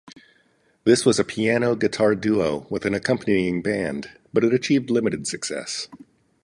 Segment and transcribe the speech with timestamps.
[0.83, 5.89] This was a piano-guitar duo with an accompanying band, but it achieved limited success.